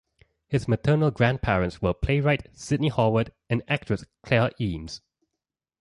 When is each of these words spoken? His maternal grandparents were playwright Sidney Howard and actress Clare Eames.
His 0.47 0.67
maternal 0.67 1.11
grandparents 1.11 1.79
were 1.79 1.93
playwright 1.93 2.47
Sidney 2.57 2.89
Howard 2.89 3.31
and 3.51 3.61
actress 3.67 4.03
Clare 4.23 4.49
Eames. 4.59 5.01